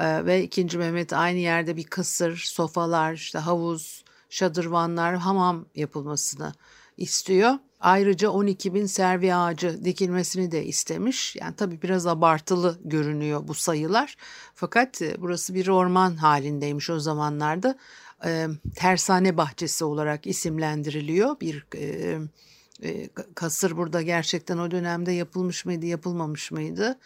Ve 0.00 0.42
2. 0.42 0.78
Mehmet 0.78 1.12
aynı 1.12 1.38
yerde 1.38 1.76
bir 1.76 1.84
kısır, 1.84 2.36
sofalar, 2.36 3.12
işte 3.12 3.38
havuz, 3.38 4.04
şadırvanlar, 4.30 5.16
hamam 5.16 5.66
yapılmasını 5.74 6.52
istiyor. 6.96 7.54
Ayrıca 7.80 8.30
12 8.30 8.74
bin 8.74 8.86
servi 8.86 9.34
ağacı 9.34 9.84
dikilmesini 9.84 10.50
de 10.50 10.64
istemiş. 10.64 11.36
Yani 11.36 11.56
tabii 11.56 11.82
biraz 11.82 12.06
abartılı 12.06 12.78
görünüyor 12.84 13.48
bu 13.48 13.54
sayılar. 13.54 14.16
Fakat 14.54 15.02
e, 15.02 15.16
burası 15.18 15.54
bir 15.54 15.68
orman 15.68 16.16
halindeymiş 16.16 16.90
o 16.90 17.00
zamanlarda. 17.00 17.78
E, 18.24 18.46
tersane 18.74 19.36
bahçesi 19.36 19.84
olarak 19.84 20.26
isimlendiriliyor. 20.26 21.40
Bir 21.40 21.66
e, 21.74 22.18
e, 22.82 23.08
kasır 23.34 23.76
burada 23.76 24.02
gerçekten 24.02 24.58
o 24.58 24.70
dönemde 24.70 25.12
yapılmış 25.12 25.64
mıydı, 25.64 25.86
yapılmamış 25.86 26.50
mıydı? 26.50 26.98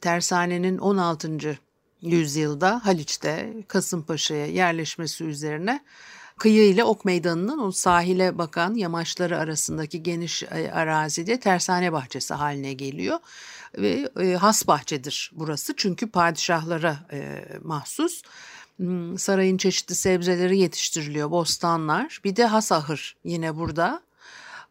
Tersanenin 0.00 0.78
16. 0.78 1.58
yüzyılda 2.02 2.80
Haliç'te 2.84 3.54
Kasımpaşa'ya 3.68 4.46
yerleşmesi 4.46 5.24
üzerine 5.24 5.84
kıyı 6.38 6.68
ile 6.68 6.84
Ok 6.84 7.04
Meydanı'nın 7.04 7.58
o 7.58 7.72
sahile 7.72 8.38
bakan 8.38 8.74
yamaçları 8.74 9.38
arasındaki 9.38 10.02
geniş 10.02 10.42
e, 10.42 10.70
arazide 10.72 11.40
tersane 11.40 11.92
bahçesi 11.92 12.34
haline 12.34 12.72
geliyor. 12.72 13.18
Ve 13.78 14.10
e, 14.20 14.34
has 14.34 14.66
bahçedir 14.66 15.30
burası 15.34 15.74
çünkü 15.76 16.10
padişahlara 16.10 16.96
e, 17.12 17.44
mahsus. 17.62 18.22
Hmm, 18.80 19.18
sarayın 19.18 19.56
çeşitli 19.56 19.94
sebzeleri 19.94 20.58
yetiştiriliyor, 20.58 21.30
bostanlar. 21.30 22.20
Bir 22.24 22.36
de 22.36 22.46
has 22.46 22.72
ahır 22.72 23.16
yine 23.24 23.56
burada. 23.56 24.02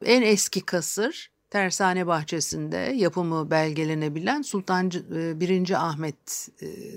En 0.06 0.22
eski 0.22 0.62
kasır 0.62 1.32
Tersane 1.50 2.08
Bahçesi'nde 2.08 2.78
yapımı 2.78 3.51
belgelenebilen 3.51 4.42
Sultan 4.42 4.92
1. 4.92 5.88
Ahmet 5.88 6.50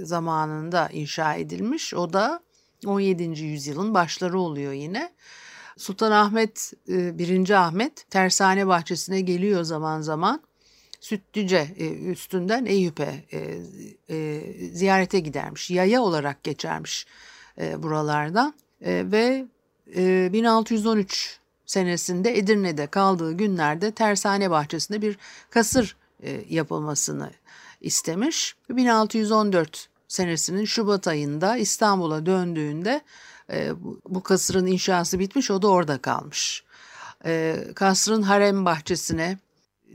zamanında 0.02 0.88
inşa 0.92 1.34
edilmiş. 1.34 1.94
O 1.94 2.12
da 2.12 2.40
17. 2.86 3.22
yüzyılın 3.22 3.94
başları 3.94 4.38
oluyor 4.40 4.72
yine. 4.72 5.12
Sultan 5.76 6.12
Ahmet, 6.12 6.72
1. 6.88 7.50
E, 7.50 7.56
Ahmet 7.56 8.10
Tersane 8.10 8.66
Bahçesi'ne 8.66 9.20
geliyor 9.20 9.64
zaman 9.64 10.00
zaman. 10.00 10.40
Sütlüce 11.02 11.74
e, 11.78 11.88
üstünden 11.90 12.66
Eyüp'e 12.66 13.24
e, 14.08 14.40
ziyarete 14.72 15.20
gidermiş. 15.20 15.70
Yaya 15.70 16.02
olarak 16.02 16.44
geçermiş 16.44 17.06
buralardan. 17.78 18.54
Ve 18.82 19.46
1613 19.86 21.38
senesinde 21.66 22.38
Edirne'de 22.38 22.86
kaldığı 22.86 23.32
günlerde 23.32 23.90
Tersane 23.90 24.50
Bahçesi'nde 24.50 25.02
bir 25.02 25.18
kasır 25.50 25.96
yapılmasını 26.48 27.30
istemiş. 27.80 28.56
1614 28.70 29.88
senesinin 30.08 30.64
Şubat 30.64 31.08
ayında 31.08 31.56
İstanbul'a 31.56 32.26
döndüğünde 32.26 33.00
e, 33.52 33.70
bu 34.08 34.22
kasırın 34.22 34.66
inşası 34.66 35.18
bitmiş 35.18 35.50
o 35.50 35.62
da 35.62 35.68
orada 35.68 35.98
kalmış. 35.98 36.64
E, 37.24 37.56
kasrın 37.74 38.22
harem 38.22 38.64
bahçesine 38.64 39.38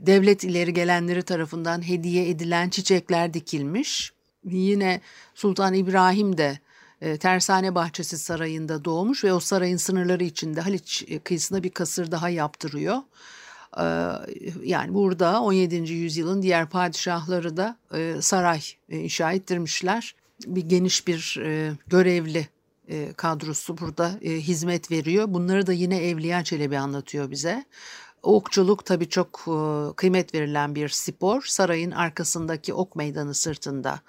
devlet 0.06 0.44
ileri 0.44 0.74
gelenleri 0.74 1.22
tarafından 1.22 1.88
hediye 1.88 2.28
edilen 2.28 2.68
çiçekler 2.68 3.34
dikilmiş. 3.34 4.12
Yine 4.44 5.00
Sultan 5.34 5.74
İbrahim 5.74 6.38
de 6.38 6.58
e, 7.00 7.16
Tersane 7.16 7.74
Bahçesi 7.74 8.18
Sarayı'nda 8.18 8.84
doğmuş 8.84 9.24
ve 9.24 9.32
o 9.32 9.40
sarayın 9.40 9.76
sınırları 9.76 10.24
içinde 10.24 10.60
Haliç 10.60 11.04
kıyısında 11.24 11.62
bir 11.62 11.70
kasır 11.70 12.10
daha 12.10 12.28
yaptırıyor. 12.28 12.96
E, 13.78 13.84
yani 14.62 14.94
burada 14.94 15.40
17. 15.42 15.92
yüzyılın 15.92 16.42
diğer 16.42 16.70
padişahları 16.70 17.56
da 17.56 17.76
e, 17.94 18.16
saray 18.20 18.60
inşa 18.88 19.32
ettirmişler. 19.32 20.14
Bir 20.46 20.62
geniş 20.62 21.06
bir 21.06 21.40
görevli 21.86 22.48
kadrosu 23.16 23.78
burada 23.78 24.10
hizmet 24.22 24.90
veriyor. 24.90 25.24
Bunları 25.28 25.66
da 25.66 25.72
yine 25.72 26.08
Evliya 26.08 26.44
Çelebi 26.44 26.78
anlatıyor 26.78 27.30
bize. 27.30 27.64
Okçuluk 28.22 28.84
tabii 28.84 29.08
çok 29.08 29.44
kıymet 29.96 30.34
verilen 30.34 30.74
bir 30.74 30.88
spor. 30.88 31.42
Sarayın 31.42 31.90
arkasındaki 31.90 32.74
ok 32.74 32.96
meydanı 32.96 33.34
sırtında 33.34 34.00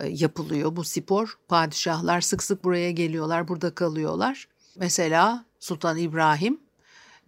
e, 0.00 0.08
yapılıyor 0.08 0.76
bu 0.76 0.84
spor. 0.84 1.38
Padişahlar 1.48 2.20
sık 2.20 2.42
sık 2.42 2.64
buraya 2.64 2.90
geliyorlar, 2.90 3.48
burada 3.48 3.74
kalıyorlar. 3.74 4.48
Mesela 4.76 5.44
Sultan 5.60 5.98
İbrahim 5.98 6.60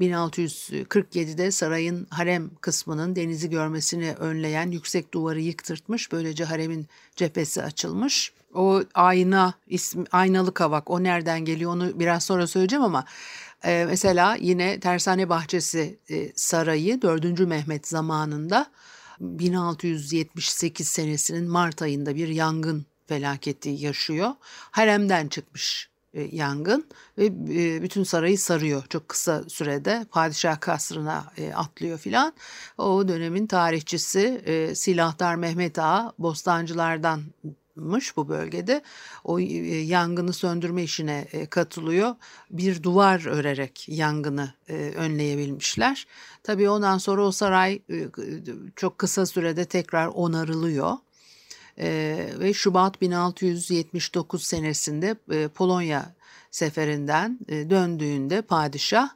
1647'de 0.01 1.51
sarayın 1.51 2.07
harem 2.11 2.51
kısmının 2.61 3.17
denizi 3.17 3.51
görmesini 3.51 4.15
önleyen 4.15 4.71
yüksek 4.71 5.15
duvarı 5.15 5.41
yıktırtmış. 5.41 6.13
Böylece 6.13 6.45
haremin 6.45 6.87
cephesi 7.17 7.63
açılmış. 7.63 8.33
O 8.55 8.83
ayna, 8.95 9.55
ismi, 9.67 10.05
aynalı 10.13 10.55
kavak 10.55 10.91
o 10.91 11.03
nereden 11.03 11.45
geliyor 11.45 11.73
onu 11.73 12.01
biraz 12.01 12.25
sonra 12.25 12.47
söyleyeceğim 12.47 12.85
ama 12.85 13.05
e, 13.65 13.85
mesela 13.89 14.37
yine 14.41 14.81
Tersane 14.81 15.29
Bahçesi 15.29 15.99
e, 16.11 16.33
Sarayı 16.37 17.03
4. 17.03 17.41
Mehmet 17.41 17.89
zamanında 17.89 18.67
1678 19.21 20.89
senesinin 20.89 21.51
Mart 21.51 21.83
ayında 21.83 22.15
bir 22.15 22.29
yangın 22.29 22.87
felaketi 23.07 23.69
yaşıyor. 23.69 24.31
Haremden 24.71 25.29
çıkmış 25.29 25.89
e, 26.15 26.23
yangın 26.23 26.87
ve 27.19 27.27
e, 27.27 27.83
bütün 27.83 28.05
sarayı 28.05 28.39
sarıyor 28.39 28.83
çok 28.89 29.09
kısa 29.09 29.45
sürede 29.49 30.07
padişah 30.11 30.61
kasrına 30.61 31.25
e, 31.37 31.53
atlıyor 31.53 31.99
filan. 31.99 32.33
O 32.79 33.09
dönemin 33.09 33.47
tarihçisi 33.47 34.45
Silahdar 34.77 35.35
Mehmet 35.35 35.79
Ağa 35.79 36.13
Bostancılardan 36.19 37.23
mış 37.77 38.17
bu 38.17 38.29
bölgede. 38.29 38.83
O 39.25 39.41
e, 39.41 39.45
yangını 39.77 40.33
söndürme 40.33 40.83
işine 40.83 41.29
e, 41.33 41.47
katılıyor. 41.47 42.15
Bir 42.51 42.83
duvar 42.83 43.27
örerek 43.27 43.89
yangını 43.89 44.55
e, 44.69 44.75
önleyebilmişler. 44.75 46.07
Tabii 46.43 46.69
ondan 46.69 46.99
sonra 46.99 47.23
o 47.23 47.33
saray 47.33 47.81
çok 48.77 48.99
kısa 48.99 49.27
sürede 49.27 49.65
tekrar 49.65 50.07
onarılıyor. 50.07 50.93
Ve 52.39 52.53
Şubat 52.55 53.01
1679 53.01 54.43
senesinde 54.43 55.15
Polonya 55.49 56.15
seferinden 56.51 57.39
döndüğünde 57.49 58.43
padişah 58.43 59.09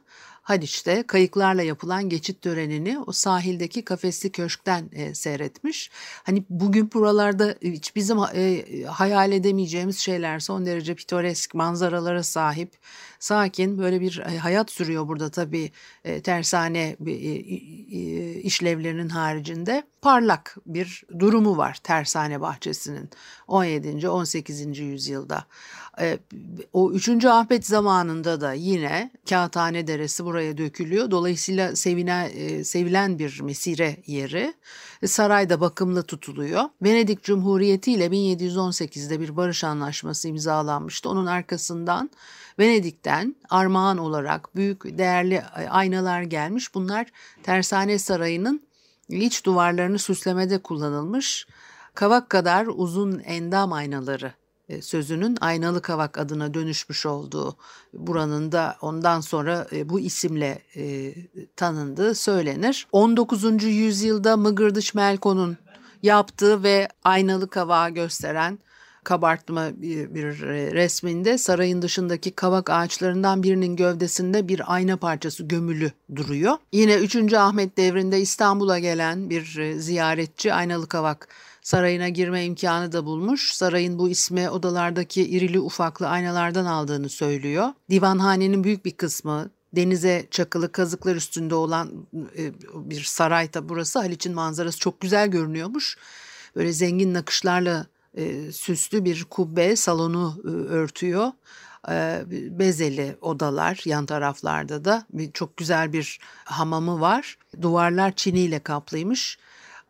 Haliç'te 0.49 1.03
kayıklarla 1.07 1.61
yapılan 1.61 2.09
geçit 2.09 2.41
törenini 2.41 2.99
o 3.07 3.11
sahildeki 3.11 3.85
kafesli 3.85 4.31
köşkten 4.31 4.89
e, 4.91 5.15
seyretmiş. 5.15 5.91
Hani 6.23 6.43
bugün 6.49 6.91
buralarda 6.93 7.55
hiç 7.61 7.95
bizim 7.95 8.17
e, 8.17 8.63
hayal 8.83 9.31
edemeyeceğimiz 9.31 9.99
şeyler 9.99 10.39
son 10.39 10.65
derece 10.65 10.95
pitoresk 10.95 11.55
manzaralara 11.55 12.23
sahip 12.23 12.71
sakin 13.19 13.77
böyle 13.77 14.01
bir 14.01 14.17
e, 14.17 14.37
hayat 14.37 14.71
sürüyor 14.71 15.07
burada 15.07 15.29
tabii 15.29 15.71
e, 16.03 16.21
tersane 16.21 16.95
e, 17.07 17.13
işlevlerinin 18.33 19.09
haricinde. 19.09 19.83
Parlak 20.01 20.57
bir 20.65 21.03
durumu 21.19 21.57
var 21.57 21.79
tersane 21.83 22.41
bahçesinin 22.41 23.09
17. 23.47 24.09
18. 24.09 24.79
yüzyılda. 24.79 25.45
O 26.73 26.91
3. 26.91 27.25
Ahmet 27.25 27.65
zamanında 27.65 28.41
da 28.41 28.53
yine 28.53 29.11
Kağıthane 29.29 29.87
Deresi 29.87 30.25
buraya 30.25 30.57
dökülüyor. 30.57 31.11
Dolayısıyla 31.11 31.75
sevine, 31.75 32.29
sevilen 32.63 33.19
bir 33.19 33.41
mesire 33.41 33.97
yeri. 34.05 34.53
Sarayda 35.05 35.61
bakımlı 35.61 36.03
tutuluyor. 36.03 36.63
Venedik 36.81 37.23
Cumhuriyeti 37.23 37.91
ile 37.91 38.05
1718'de 38.05 39.19
bir 39.19 39.37
barış 39.37 39.63
anlaşması 39.63 40.27
imzalanmıştı. 40.27 41.09
Onun 41.09 41.25
arkasından 41.25 42.09
Venedik'ten 42.59 43.08
armağan 43.49 43.97
olarak 43.97 44.55
büyük 44.55 44.97
değerli 44.97 45.43
aynalar 45.69 46.21
gelmiş. 46.21 46.73
Bunlar 46.73 47.07
Tersane 47.43 47.99
Sarayı'nın 47.99 48.61
iç 49.09 49.45
duvarlarını 49.45 49.99
süslemede 49.99 50.57
kullanılmış. 50.57 51.47
Kavak 51.93 52.29
kadar 52.29 52.67
uzun 52.67 53.19
endam 53.19 53.73
aynaları 53.73 54.33
e, 54.69 54.81
sözünün 54.81 55.37
aynalı 55.41 55.81
kavak 55.81 56.17
adına 56.17 56.53
dönüşmüş 56.53 57.05
olduğu 57.05 57.57
buranın 57.93 58.51
da 58.51 58.77
ondan 58.81 59.21
sonra 59.21 59.67
e, 59.71 59.89
bu 59.89 59.99
isimle 59.99 60.61
e, 60.75 61.13
tanındığı 61.55 62.15
söylenir. 62.15 62.87
19. 62.91 63.63
yüzyılda 63.63 64.37
Mıgırdıç 64.37 64.93
Melko'nun 64.93 65.57
yaptığı 66.03 66.63
ve 66.63 66.87
aynalı 67.03 67.49
kavağı 67.49 67.89
gösteren 67.89 68.59
kabartma 69.09 69.81
bir, 69.81 70.15
bir 70.15 70.25
resminde 70.73 71.37
sarayın 71.37 71.81
dışındaki 71.81 72.31
kavak 72.31 72.69
ağaçlarından 72.69 73.43
birinin 73.43 73.75
gövdesinde 73.75 74.47
bir 74.47 74.73
ayna 74.73 74.97
parçası 74.97 75.43
gömülü 75.43 75.91
duruyor. 76.15 76.57
Yine 76.71 76.95
3. 76.95 77.33
Ahmet 77.33 77.77
devrinde 77.77 78.21
İstanbul'a 78.21 78.79
gelen 78.79 79.29
bir 79.29 79.57
e, 79.57 79.79
ziyaretçi 79.79 80.53
aynalı 80.53 80.87
kavak 80.87 81.27
sarayına 81.61 82.09
girme 82.09 82.45
imkanı 82.45 82.91
da 82.91 83.05
bulmuş. 83.05 83.53
Sarayın 83.53 83.99
bu 83.99 84.09
ismi 84.09 84.49
odalardaki 84.49 85.29
irili 85.29 85.59
ufaklı 85.59 86.07
aynalardan 86.07 86.65
aldığını 86.65 87.09
söylüyor. 87.09 87.67
Divanhanenin 87.89 88.63
büyük 88.63 88.85
bir 88.85 88.91
kısmı 88.91 89.49
denize 89.75 90.27
çakılı 90.31 90.71
kazıklar 90.71 91.15
üstünde 91.15 91.55
olan 91.55 91.91
e, 92.37 92.51
bir 92.73 93.03
saray 93.03 93.53
da 93.53 93.69
burası. 93.69 93.99
Haliç'in 93.99 94.35
manzarası 94.35 94.79
çok 94.79 95.01
güzel 95.01 95.27
görünüyormuş. 95.27 95.97
Böyle 96.55 96.73
zengin 96.73 97.13
nakışlarla 97.13 97.85
e, 98.19 98.51
süslü 98.51 99.05
bir 99.05 99.23
kubbe 99.23 99.75
salonu 99.75 100.41
e, 100.43 100.47
örtüyor. 100.47 101.31
e, 101.89 102.23
bezeli 102.59 103.17
odalar 103.21 103.81
yan 103.85 104.05
taraflarda 104.05 104.85
da 104.85 105.05
bir, 105.13 105.31
çok 105.31 105.57
güzel 105.57 105.93
bir 105.93 106.19
hamamı 106.45 107.01
var. 107.01 107.37
Duvarlar 107.61 108.11
çiniyle 108.15 108.59
kaplıymış. 108.59 109.37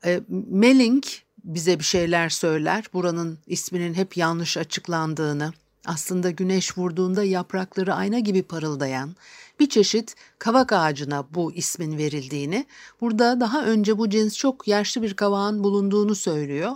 E, 0.06 0.22
Melling 0.50 1.04
bize 1.44 1.80
bir 1.80 1.84
şeyler 1.84 2.30
söyler. 2.30 2.86
Buranın 2.94 3.38
isminin 3.48 3.94
hep 3.94 4.18
yanlış 4.18 4.58
açıklandığını, 4.58 5.54
aslında 5.86 6.30
güneş 6.30 6.78
vurduğunda 6.78 7.24
yaprakları 7.24 7.94
ayna 7.94 8.20
gibi 8.20 8.44
parıldayan 8.44 9.16
bir 9.60 9.70
çeşit 9.70 10.16
kavak 10.40 10.74
ağacına 10.74 11.26
bu 11.34 11.54
ismin 11.54 11.98
verildiğini, 11.98 12.66
burada 13.02 13.40
daha 13.40 13.66
önce 13.66 13.98
bu 13.98 14.10
cins 14.10 14.38
çok 14.38 14.68
yaşlı 14.68 15.02
bir 15.02 15.14
kavağın 15.14 15.64
bulunduğunu 15.64 16.16
söylüyor. 16.16 16.72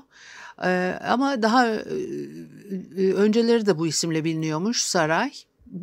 Ee, 0.64 1.00
ama 1.08 1.42
daha 1.42 1.68
e, 1.68 1.80
e, 2.98 3.14
önceleri 3.14 3.66
de 3.66 3.78
bu 3.78 3.88
isimle 3.88 4.24
biliniyormuş 4.24 4.82
saray. 4.82 5.32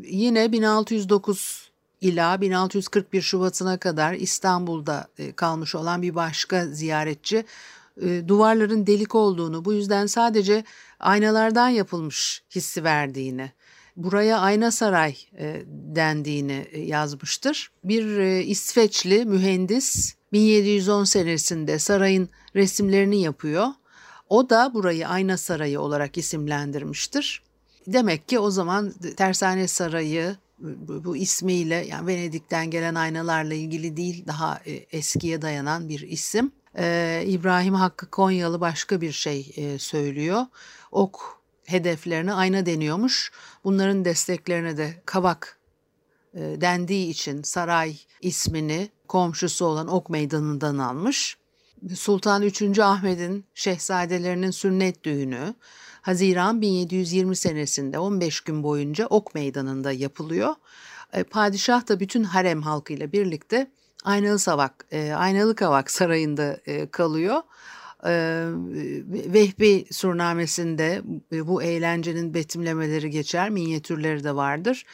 Yine 0.02 0.52
1609 0.52 1.70
ila 2.00 2.40
1641 2.40 3.22
Şubat'ına 3.22 3.76
kadar 3.78 4.14
İstanbul'da 4.14 5.08
e, 5.18 5.32
kalmış 5.32 5.74
olan 5.74 6.02
bir 6.02 6.14
başka 6.14 6.66
ziyaretçi 6.66 7.44
duvarların 8.28 8.86
delik 8.86 9.14
olduğunu, 9.14 9.64
bu 9.64 9.72
yüzden 9.72 10.06
sadece 10.06 10.64
aynalardan 11.00 11.68
yapılmış 11.68 12.42
hissi 12.54 12.84
verdiğini, 12.84 13.52
buraya 13.96 14.38
ayna 14.38 14.70
saray 14.70 15.16
dendiğini 15.66 16.66
yazmıştır. 16.76 17.70
Bir 17.84 18.18
İsveçli 18.40 19.24
mühendis 19.24 20.14
1710 20.32 21.04
senesinde 21.04 21.78
sarayın 21.78 22.28
resimlerini 22.54 23.20
yapıyor 23.20 23.66
o 24.30 24.50
da 24.50 24.74
burayı 24.74 25.08
Ayna 25.08 25.36
Sarayı 25.36 25.80
olarak 25.80 26.18
isimlendirmiştir. 26.18 27.42
Demek 27.86 28.28
ki 28.28 28.38
o 28.38 28.50
zaman 28.50 28.92
Tersane 29.16 29.68
Sarayı 29.68 30.36
bu, 30.58 31.16
ismiyle 31.16 31.74
yani 31.74 32.06
Venedik'ten 32.06 32.70
gelen 32.70 32.94
aynalarla 32.94 33.54
ilgili 33.54 33.96
değil 33.96 34.26
daha 34.26 34.60
e, 34.66 34.72
eskiye 34.72 35.42
dayanan 35.42 35.88
bir 35.88 36.00
isim. 36.00 36.52
Ee, 36.78 37.24
İbrahim 37.26 37.74
Hakkı 37.74 38.10
Konyalı 38.10 38.60
başka 38.60 39.00
bir 39.00 39.12
şey 39.12 39.52
e, 39.56 39.78
söylüyor. 39.78 40.46
Ok 40.92 41.40
hedeflerine 41.64 42.32
ayna 42.32 42.66
deniyormuş. 42.66 43.32
Bunların 43.64 44.04
desteklerine 44.04 44.76
de 44.76 45.02
kavak 45.06 45.58
e, 46.34 46.40
dendiği 46.40 47.08
için 47.08 47.42
saray 47.42 47.96
ismini 48.20 48.88
komşusu 49.08 49.64
olan 49.64 49.88
Ok 49.88 50.10
Meydanı'ndan 50.10 50.78
almış. 50.78 51.36
Sultan 51.94 52.42
3. 52.42 52.78
Ahmet'in 52.78 53.44
şehzadelerinin 53.54 54.50
sünnet 54.50 55.04
düğünü 55.04 55.54
Haziran 56.02 56.60
1720 56.60 57.36
senesinde 57.36 57.98
15 57.98 58.40
gün 58.40 58.62
boyunca 58.62 59.06
Ok 59.06 59.34
Meydanı'nda 59.34 59.92
yapılıyor. 59.92 60.54
E, 61.12 61.22
padişah 61.22 61.88
da 61.88 62.00
bütün 62.00 62.24
harem 62.24 62.62
halkıyla 62.62 63.12
birlikte 63.12 63.70
Aynalı 64.04 64.38
Savak, 64.38 64.86
e, 64.90 65.12
Aynalı 65.12 65.54
Kavak 65.54 65.90
Sarayı'nda 65.90 66.60
e, 66.66 66.90
kalıyor. 66.90 67.42
Vehbi 69.32 69.84
surnamesinde 69.92 71.02
bu 71.32 71.62
eğlencenin 71.62 72.34
betimlemeleri 72.34 73.10
geçer, 73.10 73.50
minyatürleri 73.50 74.24
de 74.24 74.36
vardır. 74.36 74.86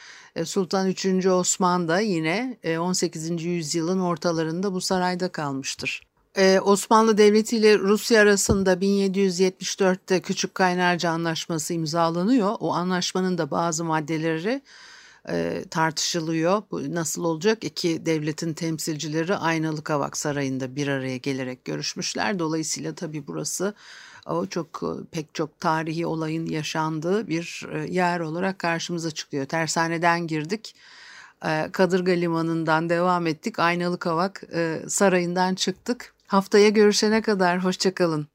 Sultan 0.43 0.87
3. 0.87 1.25
Osman 1.25 1.87
da 1.87 1.99
yine 1.99 2.57
18. 2.79 3.43
yüzyılın 3.43 3.99
ortalarında 3.99 4.73
bu 4.73 4.81
sarayda 4.81 5.29
kalmıştır. 5.31 6.06
Ee, 6.37 6.59
Osmanlı 6.59 7.17
Devleti 7.17 7.57
ile 7.57 7.79
Rusya 7.79 8.21
arasında 8.21 8.73
1774'te 8.73 10.21
Küçük 10.21 10.55
Kaynarca 10.55 11.09
Anlaşması 11.09 11.73
imzalanıyor. 11.73 12.55
O 12.59 12.73
anlaşmanın 12.73 13.37
da 13.37 13.51
bazı 13.51 13.83
maddeleri 13.83 14.61
e, 15.29 15.65
tartışılıyor. 15.71 16.63
Bu 16.71 16.95
nasıl 16.95 17.23
olacak? 17.23 17.63
İki 17.63 18.05
devletin 18.05 18.53
temsilcileri 18.53 19.35
Aynalı 19.35 19.83
Kavak 19.83 20.17
Sarayı'nda 20.17 20.75
bir 20.75 20.87
araya 20.87 21.17
gelerek 21.17 21.65
görüşmüşler. 21.65 22.39
Dolayısıyla 22.39 22.95
tabii 22.95 23.27
burası 23.27 23.73
o 24.25 24.45
çok 24.45 24.83
e, 24.83 24.91
pek 25.11 25.35
çok 25.35 25.59
tarihi 25.59 26.05
olayın 26.05 26.45
yaşandığı 26.45 27.27
bir 27.27 27.65
e, 27.73 27.93
yer 27.93 28.19
olarak 28.19 28.59
karşımıza 28.59 29.11
çıkıyor. 29.11 29.45
Tersaneden 29.45 30.27
girdik. 30.27 30.75
E, 31.45 31.69
Kadırga 31.71 32.11
Limanı'ndan 32.11 32.89
devam 32.89 33.27
ettik. 33.27 33.59
Aynalı 33.59 33.99
Kavak 33.99 34.43
Sarayı'ndan 34.87 35.55
çıktık. 35.55 36.16
Haftaya 36.27 36.69
görüşene 36.69 37.21
kadar 37.21 37.63
hoşçakalın. 37.63 38.27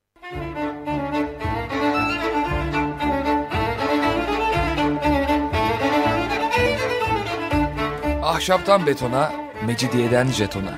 Ahşaptan 8.22 8.86
betona, 8.86 9.32
mecidiyeden 9.66 10.26
jetona. 10.26 10.74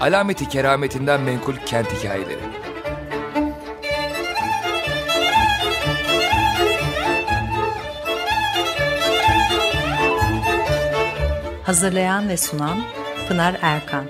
Alameti 0.00 0.48
kerametinden 0.48 1.20
menkul 1.20 1.56
kent 1.66 1.86
hikayeleri. 1.92 2.40
Hazırlayan 11.62 12.28
ve 12.28 12.36
sunan 12.36 12.82
Pınar 13.28 13.58
Erkan 13.62 14.04